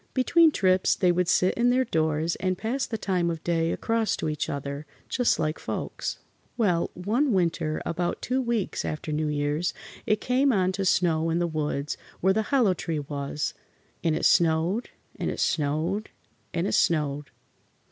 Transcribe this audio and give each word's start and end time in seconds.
Between 0.15 0.49
trips 0.49 0.95
they 0.95 1.11
would 1.11 1.27
sit 1.27 1.53
in 1.53 1.69
their 1.69 1.83
doors 1.85 2.35
and 2.37 2.57
pass 2.57 2.87
the 2.87 2.97
time 2.97 3.29
of 3.29 3.43
day 3.43 3.71
across 3.71 4.17
to 4.17 4.29
each 4.29 4.49
other, 4.49 4.87
just 5.09 5.37
like 5.37 5.59
folks. 5.59 6.17
Well, 6.57 6.89
one 6.95 7.31
winter, 7.33 7.83
about 7.85 8.19
two 8.19 8.41
weeks 8.41 8.83
after 8.83 9.11
New 9.11 9.27
Year's, 9.27 9.75
it 10.07 10.19
came 10.19 10.51
on 10.51 10.71
to 10.71 10.85
snow 10.85 11.29
in 11.29 11.37
the 11.37 11.45
woods 11.45 11.97
where 12.19 12.33
the 12.33 12.41
hollow 12.49 12.73
tree 12.73 12.97
was, 12.97 13.53
and 14.03 14.15
it 14.15 14.25
snowed, 14.25 14.89
and 15.17 15.29
it 15.29 15.39
snowed, 15.39 16.09
and 16.51 16.65
it 16.65 16.73
snowed. 16.73 17.29